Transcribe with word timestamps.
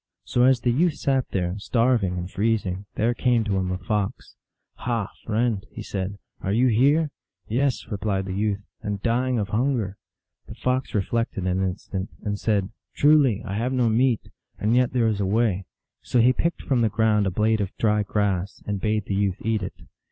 So 0.23 0.45
as 0.45 0.61
the 0.61 0.71
youth 0.71 0.95
sat 0.95 1.29
there, 1.29 1.59
starving 1.59 2.17
and 2.17 2.27
freezing, 2.27 2.87
there 2.95 3.13
came 3.13 3.43
to 3.43 3.57
him 3.57 3.71
a 3.71 3.77
Fox." 3.77 4.35
Ha, 4.87 5.11
friend," 5.25 5.63
he 5.69 5.83
said," 5.83 6.17
are 6.41 6.51
you 6.51 6.69
here?"" 6.69 7.11
Yes," 7.47 7.85
replied 7.91 8.25
the 8.25 8.33
youth," 8.33 8.63
and 8.81 8.99
dying 9.03 9.37
of 9.37 9.49
hunger." 9.49 9.97
The 10.47 10.55
Fox 10.55 10.95
reflected 10.95 11.45
an 11.45 11.61
instant, 11.61 12.09
and 12.23 12.39
said," 12.39 12.71
Truly 12.97 13.43
I 13.45 13.53
have 13.53 13.73
no 13.73 13.89
meat; 13.89 14.21
and 14.57 14.75
yet 14.75 14.91
there 14.91 15.05
is 15.05 15.19
a 15.19 15.25
way." 15.27 15.65
So 16.01 16.19
he 16.19 16.33
picked 16.33 16.63
from 16.63 16.81
the 16.81 16.89
ground 16.89 17.27
a 17.27 17.29
blade 17.29 17.61
of 17.61 17.69
dry 17.77 18.01
grass, 18.01 18.63
and 18.65 18.81
bade 18.81 19.05
the 19.05 19.13
youth 19.13 19.37
eat 19.45 19.61
it. 19.61 19.81